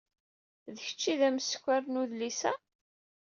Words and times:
D 0.73 0.75
kečč 0.85 1.01
ay 1.11 1.17
d 1.19 1.21
ameskar 1.27 1.83
n 1.87 1.99
udlis-a? 2.01 2.53